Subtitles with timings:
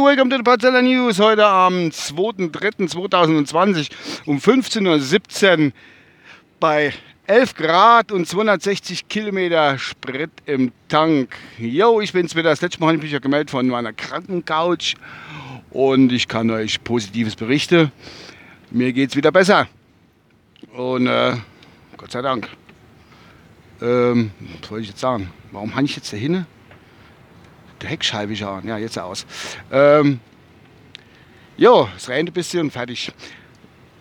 [0.00, 1.18] Welcome to the Parzella News.
[1.18, 3.90] Heute am 2.3.2020
[4.26, 5.72] um 15.17 Uhr
[6.60, 6.92] bei
[7.26, 11.34] 11 Grad und 260 Kilometer Sprit im Tank.
[11.58, 12.50] Yo, ich bin's wieder.
[12.50, 14.94] Das letzte Mal habe ich mich ja gemeldet von meiner Krankencouch
[15.70, 17.90] und ich kann euch Positives berichten.
[18.70, 19.66] Mir geht's wieder besser.
[20.76, 21.34] Und äh,
[21.96, 22.48] Gott sei Dank.
[23.82, 24.30] Ähm,
[24.60, 25.32] was wollte ich jetzt sagen?
[25.50, 26.46] Warum habe ich jetzt da hinne?
[27.80, 28.66] Der Heckscheibe schauen.
[28.66, 29.26] Ja, jetzt aus.
[29.70, 30.20] Ähm,
[31.56, 33.12] jo, es rennt ein bisschen und fertig.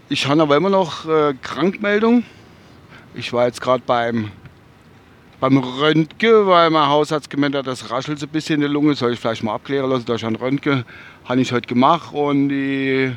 [0.10, 2.24] Ich habe aber immer noch äh, Krankmeldung.
[3.14, 4.32] Ich war jetzt gerade beim,
[5.40, 8.96] beim Röntgen, weil mein Hausarzt gemeint hat, das raschelt so ein bisschen in der Lunge.
[8.96, 10.86] Soll ich vielleicht mal abklären lassen durch ein Röntgen.
[11.26, 13.12] Habe ich heute gemacht und die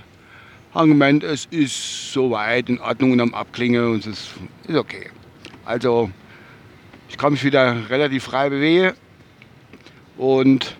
[0.74, 4.30] haben gemeint, es ist soweit in Ordnung und am Abklingen und es ist,
[4.67, 5.11] ist okay.
[5.64, 6.11] Also
[7.08, 8.95] ich kann mich wieder relativ frei bewegen
[10.16, 10.77] und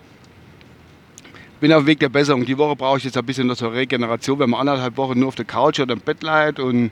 [1.59, 2.45] bin auf dem Weg der Besserung.
[2.45, 5.29] Die Woche brauche ich jetzt ein bisschen noch zur Regeneration, wenn man anderthalb Wochen nur
[5.29, 6.91] auf der Couch oder im Bett leidet und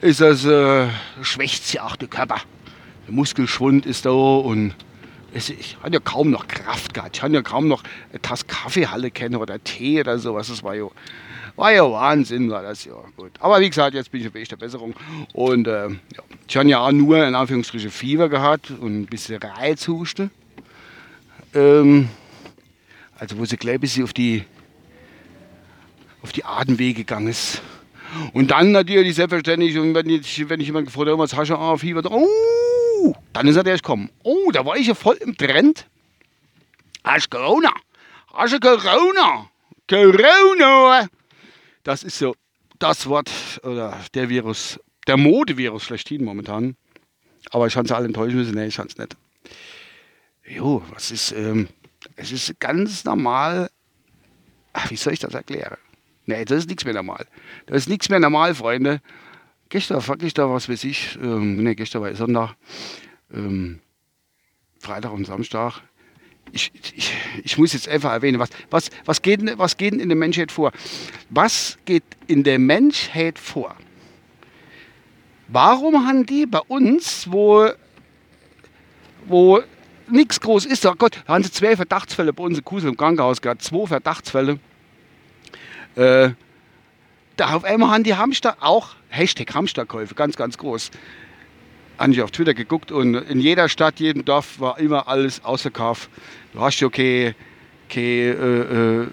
[0.00, 0.86] ist das, äh,
[1.22, 2.40] schwächt sich auch der Körper.
[3.06, 4.74] Der Muskelschwund ist da und
[5.34, 7.16] es, ich habe ja kaum noch Kraft gehabt.
[7.16, 10.48] Ich habe ja kaum noch eine Tasse Kaffeehalle kennen oder Tee oder sowas.
[10.48, 10.86] Das war ja,
[11.56, 13.32] war ja Wahnsinn, war das ja gut.
[13.40, 14.94] Aber wie gesagt, jetzt bin ich auf Weg der Besserung.
[15.32, 15.96] Und äh, ja.
[16.48, 20.30] ich habe ja auch nur in Anführungsstrichen Fieber gehabt und ein bisschen Reizhuste.
[21.56, 22.10] Ähm,
[23.18, 24.44] also wo sie gleich bis sie auf die,
[26.22, 27.62] auf die Atemwege gegangen ist.
[28.32, 31.56] Und dann natürlich selbstverständlich, und wenn ich, wenn ich jemand gefragt habe, was hast du
[31.56, 32.02] auf Fieber?
[32.10, 34.10] Oh, dann ist er erst gekommen.
[34.22, 35.86] Oh, da war ich ja voll im Trend.
[37.04, 37.72] Hast Corona?
[38.32, 39.50] Hast du Corona?
[39.88, 41.08] Corona!
[41.84, 42.34] Das ist so
[42.78, 43.30] das Wort
[43.62, 46.76] oder der Virus, der Modevirus schlechthin momentan.
[47.50, 48.54] Aber ich kann es alle enttäuschen müssen.
[48.54, 49.16] Nee, ich kann es nicht.
[50.48, 51.68] Jo, was ist, ähm,
[52.14, 53.70] es ist ganz normal.
[54.72, 55.76] Ach, wie soll ich das erklären?
[56.26, 57.26] Nee, das ist nichts mehr normal.
[57.66, 59.00] Das ist nichts mehr normal, Freunde.
[59.68, 62.54] Gestern, wirklich da, was weiß ich, ähm, nee, gestern war Sonntag,
[63.32, 63.80] ähm,
[64.78, 65.80] Freitag und Samstag.
[66.52, 67.12] Ich, ich,
[67.42, 70.70] ich muss jetzt einfach erwähnen, was, was, was, geht, was geht in der Menschheit vor?
[71.30, 73.74] Was geht in der Menschheit vor?
[75.48, 77.68] Warum haben die bei uns, wo,
[79.26, 79.62] wo
[80.10, 80.84] nichts groß ist.
[80.86, 83.62] Oh Gott, da haben sie zwei Verdachtsfälle bei uns in Kusel im Krankenhaus gehabt.
[83.62, 84.58] Zwei Verdachtsfälle.
[85.96, 86.30] Äh,
[87.36, 90.90] da auf einmal haben die Hamster auch, Hashtag Hamsterkäufe, ganz, ganz groß.
[91.98, 96.10] Habe ich auf Twitter geguckt und in jeder Stadt, jedem Dorf war immer alles ausverkauft.
[96.52, 97.34] Du hast ja keine,
[97.88, 99.06] keine äh, äh,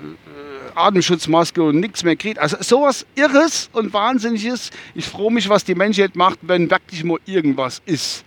[0.76, 2.40] Atemschutzmaske und nichts mehr kriegt.
[2.40, 4.72] Also sowas Irres und Wahnsinniges.
[4.96, 8.26] Ich freue mich, was die Menschheit macht, wenn wirklich mal irgendwas ist.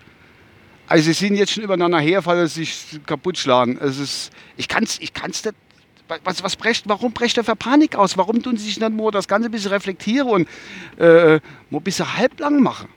[0.89, 3.79] Also sie sind jetzt schon übereinander her, weil sie sich kaputt schlagen.
[3.81, 5.57] Es ist, ich kann es ich kann's nicht.
[6.23, 8.17] Was, was brecht, warum brecht er für Panik aus?
[8.17, 10.49] Warum tun sie sich nicht nur das Ganze ein bisschen reflektieren und
[10.99, 12.89] äh, mal ein bisschen halblang machen?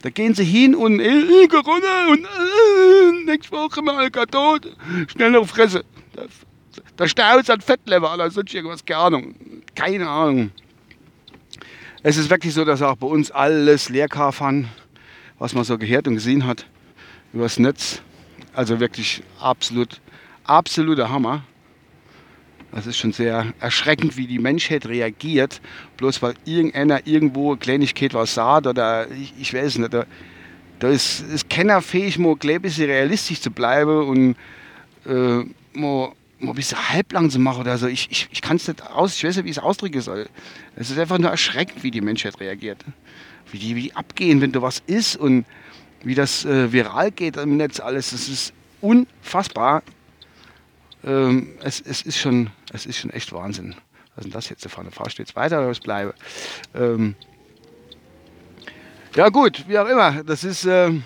[0.00, 4.74] Da gehen sie hin und äh, äh Corona und äh, nächste Woche mal tot.
[5.12, 5.84] Schnell auf Fresse.
[6.14, 6.22] Da,
[6.96, 9.34] da staut an Fettlevel oder sonst irgendwas, keine Ahnung.
[9.74, 10.50] Keine Ahnung.
[12.02, 14.68] Es ist wirklich so, dass auch bei uns alles Leerkauf fahren,
[15.38, 16.64] was man so gehört und gesehen hat
[17.32, 18.02] übers Netz.
[18.54, 20.00] Also wirklich absolut,
[20.44, 21.44] absoluter Hammer.
[22.72, 25.60] Das ist schon sehr erschreckend, wie die Menschheit reagiert,
[25.96, 29.92] bloß weil irgendeiner irgendwo eine Kleinigkeit was sagt oder ich, ich weiß nicht.
[29.92, 30.06] Da,
[30.78, 34.36] da ist, ist keiner fähig, mal ein bisschen realistisch zu bleiben und
[35.04, 35.44] äh,
[35.78, 37.86] mal, mal ein bisschen halblang zu machen oder so.
[37.86, 40.28] Ich, ich, ich kann es nicht aus, ich weiß nicht, wie ich es ausdrücken soll.
[40.76, 42.84] Es ist einfach nur erschreckend, wie die Menschheit reagiert.
[43.50, 45.44] Wie die, wie die abgehen, wenn da was ist und
[46.02, 48.10] wie das äh, viral geht im Netz alles.
[48.10, 49.82] Das ist unfassbar.
[51.04, 53.74] Ähm, es, es, ist schon, es ist schon echt Wahnsinn.
[54.14, 54.90] Was ist denn das jetzt da vorne?
[54.90, 56.14] Du jetzt weiter oder was bleibe?
[56.74, 57.14] Ähm,
[59.14, 60.22] ja gut, wie auch immer.
[60.24, 60.64] Das ist...
[60.64, 61.02] Ähm,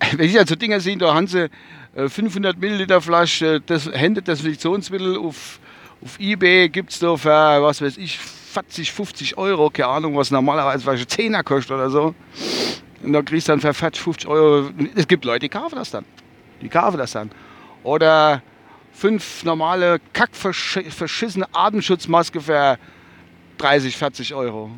[0.16, 1.50] wenn ich ja so Dinge sehe, da haben sie
[1.96, 5.58] 500 äh, Milliliter Flasche das Händedesinfektionsmittel auf,
[6.02, 8.18] auf Ebay gibt es da für, was weiß ich,
[8.56, 12.14] 40, 50 Euro, keine Ahnung, was normalerweise vielleicht 10er kostet oder so.
[13.02, 14.70] Und da kriegst du dann für 40, 50 Euro.
[14.94, 16.06] Es gibt Leute, die kaufen das dann.
[16.62, 17.30] Die kaufen das dann.
[17.82, 18.40] Oder
[18.94, 22.78] fünf normale, kackverschissene Atemschutzmaske für
[23.58, 24.70] 30, 40 Euro.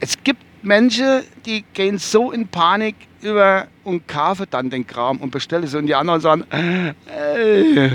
[0.00, 5.30] Es gibt Menschen, die gehen so in Panik über und kaufen dann den Kram und
[5.30, 5.74] bestellen es.
[5.74, 7.88] Und die anderen sagen, äh,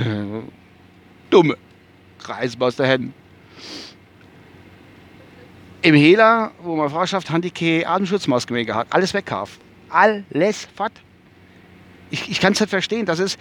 [1.30, 1.56] dumme,
[2.26, 3.14] reißen aus der Hände.
[5.84, 8.94] Im Hela, wo man Fahrschaft, haben die keine Atemschutzmaske gehabt.
[8.94, 9.60] Alles wegkauft.
[9.90, 10.94] Alles fort.
[12.10, 13.06] ich, ich kann es nicht verstehen.
[13.06, 13.38] Das ist,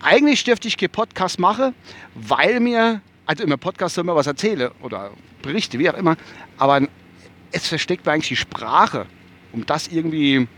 [0.00, 1.74] eigentlich dürfte ich keinen Podcast machen,
[2.14, 5.10] weil mir, also immer Podcast immer was erzähle oder
[5.42, 6.16] Berichte, wie auch immer,
[6.56, 6.80] aber
[7.50, 9.06] es versteckt mir eigentlich die Sprache,
[9.52, 10.48] um das irgendwie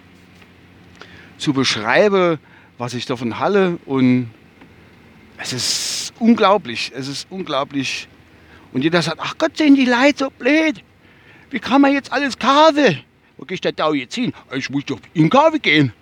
[1.39, 2.39] zu beschreiben,
[2.79, 4.31] was ich davon halle und
[5.39, 8.09] es ist unglaublich, es ist unglaublich.
[8.73, 10.85] Und jeder sagt, ach Gott, sind die Leute so blöd.
[11.55, 12.99] Wie kann man jetzt alles kaufen?
[13.37, 14.33] Wo geht der Dau jetzt hin?
[14.57, 15.93] Ich muss doch in Kaffee gehen.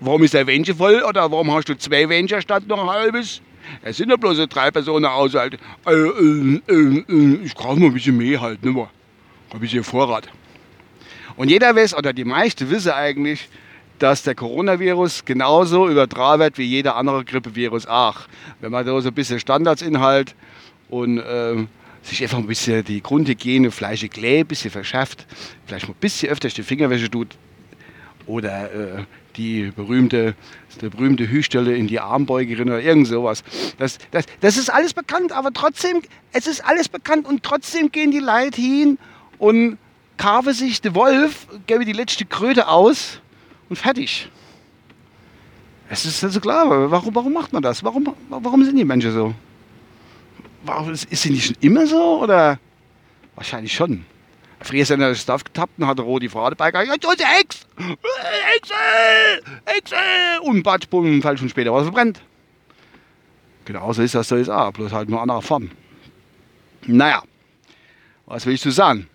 [0.00, 3.40] Warum ist der Wänche voll oder warum hast du zwei Wänche statt noch ein halbes?
[3.82, 5.60] Es sind ja bloß drei Personen Haushalt.
[5.86, 8.88] Äh, äh, äh, äh, ich brauche mal ein bisschen mehr halt, ne?
[9.52, 10.28] Ein bisschen Vorrat.
[11.36, 13.48] Und jeder weiß, oder die meisten wissen eigentlich,
[14.00, 18.22] dass der Coronavirus genauso übertragen wird wie jeder andere Grippevirus auch.
[18.60, 20.34] Wenn man da so ein bisschen Standardsinhalt
[20.88, 21.64] und äh,
[22.04, 25.26] sich einfach ein bisschen die Grundhygiene, Fleisch Klee ein bisschen verschafft,
[25.66, 27.36] vielleicht mal ein bisschen öfter die Fingerwäsche tut
[28.26, 29.04] oder äh,
[29.36, 30.34] die berühmte,
[30.80, 33.42] die berühmte Hüstelle in die Armbeugerin oder irgend sowas.
[33.78, 36.02] Das, das, das ist alles bekannt, aber trotzdem,
[36.32, 38.98] es ist alles bekannt und trotzdem gehen die Leute hin
[39.38, 39.78] und
[40.16, 43.20] kaufen sich den Wolf, geben die letzte Kröte aus
[43.68, 44.30] und fertig.
[45.90, 47.84] Es ist also klar, warum, warum macht man das?
[47.84, 49.34] Warum, warum sind die Menschen so?
[50.64, 52.58] Warum, ist sie nicht schon immer so oder?
[53.34, 54.04] Wahrscheinlich schon.
[54.60, 57.66] Früher sind er Staff getappt und hat gesagt, ja, du hast Hex!
[57.76, 58.74] Hexe!
[59.66, 59.96] Hexe!
[60.42, 62.22] Und batsch, bumm, fällt schon später was verbrennt.
[63.66, 65.70] Genau so ist das so ist auch, bloß halt nur anderer Form.
[66.86, 67.22] Naja,
[68.24, 69.06] was will ich zu sagen?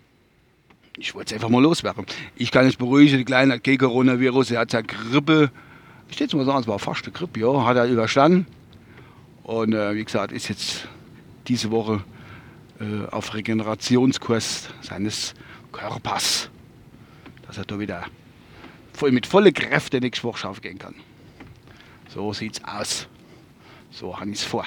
[0.96, 2.04] Ich wollte es einfach mal loswerden.
[2.36, 5.50] Ich kann es beruhigen, die Kleine hat kein Coronavirus, er hat ja Grippe.
[6.08, 8.46] Ich stehe jetzt mal sagen, es war fast eine Grippe, ja, hat er überstanden.
[9.42, 10.86] Und äh, wie gesagt, ist jetzt
[11.50, 12.04] diese Woche
[12.78, 15.34] äh, auf Regenerationskurs seines
[15.72, 16.48] Körpers,
[17.44, 18.04] dass er da wieder
[18.92, 20.94] voll mit voller Kräfte nächste Woche schaffen gehen kann.
[22.08, 23.08] So sieht's aus.
[23.90, 24.64] So habe ich es vor.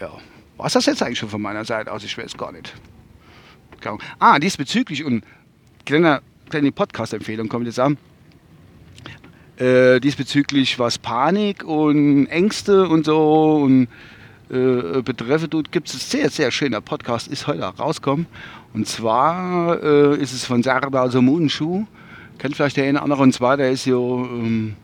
[0.00, 0.10] Ja.
[0.56, 2.02] Was das jetzt eigentlich schon von meiner Seite aus?
[2.02, 2.72] Ich weiß gar nicht.
[4.18, 5.24] Ah, diesbezüglich und
[5.84, 7.98] kleine, kleine Podcast-Empfehlung kommt jetzt an.
[9.56, 13.88] Äh, diesbezüglich was Panik und Ängste und so und
[14.52, 18.26] äh, betreffe, gibt es ein sehr, sehr schöner Podcast, ist heute auch rausgekommen.
[18.74, 21.86] Und zwar äh, ist es von Serdar Somunchu.
[22.38, 23.22] Kennt vielleicht der eine oder andere.
[23.22, 24.74] Und zwar, der ist ja, ähm,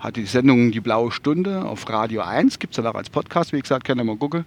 [0.00, 2.58] hat die Sendung Die Blaue Stunde auf Radio 1.
[2.58, 4.44] Gibt es dann auch als Podcast, wie gesagt, könnt ihr mal gucken.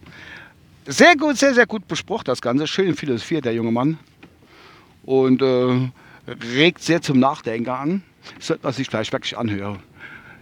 [0.88, 2.66] Sehr gut, sehr, sehr gut besprochen, das Ganze.
[2.68, 4.00] Schön Philosophie, der junge Mann.
[5.04, 5.90] Und äh,
[6.56, 8.04] regt sehr zum Nachdenken an.
[8.40, 9.80] Sollte man sich gleich wirklich anhören.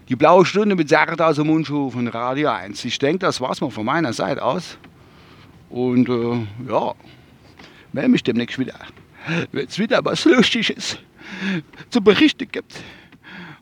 [0.10, 2.84] Die blaue Stunde mit Sarda Mundschuh von Radio 1.
[2.84, 4.78] Ich denke, das war's mal von meiner Seite aus.
[5.70, 6.94] Und äh, ja,
[7.94, 8.78] melde mich demnächst wieder.
[9.54, 10.98] Wenn es wieder was Lustiges
[11.90, 12.76] zu berichten gibt.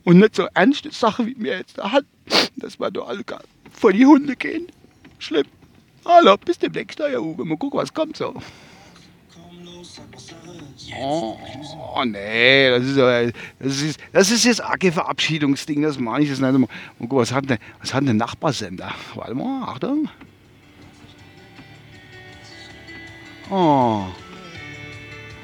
[0.04, 2.06] Und nicht so ernste Sachen wie mir jetzt da hat,
[2.56, 3.24] dass wir da alle
[3.72, 4.66] vor die Hunde gehen.
[5.20, 5.46] Schlimm.
[6.06, 7.46] Hallo, bis demnächst, ja, Uwe.
[7.46, 8.34] Mal gucken, was kommt so.
[11.00, 11.38] Oh,
[11.96, 16.42] oh, nee, das ist, das ist, das ist jetzt arge Verabschiedungsding, das meine ich jetzt
[16.42, 16.52] nicht.
[16.52, 16.68] Mal
[17.00, 18.92] gucken, was hat denn, der Nachbarsender?
[19.16, 20.10] Warte mal, Achtung.
[23.50, 24.06] Oh.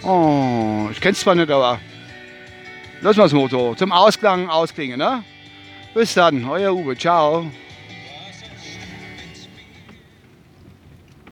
[0.03, 1.79] Oh, ich kenn's zwar nicht, aber
[3.01, 5.23] lass mal das Motor zum Ausklang ausklingen, ne?
[5.93, 7.49] Bis dann, euer Uwe, ciao.